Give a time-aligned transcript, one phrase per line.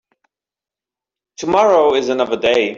[1.37, 2.69] Tomorrow is another day.